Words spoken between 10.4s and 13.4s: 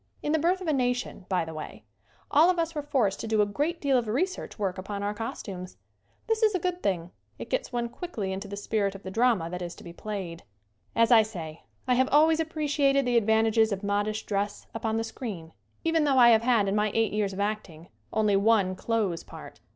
SCREEN ACTING As I say, I have always appreciated the ad